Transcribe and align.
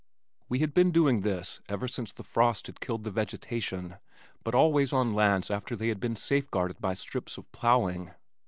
We 0.49 0.57
had 0.57 0.73
been 0.73 0.89
doing 0.89 1.21
this 1.21 1.61
ever 1.69 1.87
since 1.87 2.11
the 2.11 2.23
frost 2.23 2.65
had 2.65 2.79
killed 2.79 3.03
the 3.03 3.11
vegetation 3.11 3.97
but 4.43 4.55
always 4.55 4.91
on 4.91 5.13
lands 5.13 5.51
after 5.51 5.75
they 5.75 5.89
had 5.89 5.99
been 5.99 6.15
safeguarded 6.15 6.81
by 6.81 6.95
strips 6.95 7.37
of 7.37 7.51
plowing. 7.51 8.09